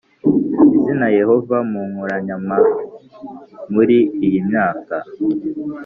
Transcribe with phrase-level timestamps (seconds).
[0.75, 4.95] izina Yehova mu nkoranyamaMuri iyi myaka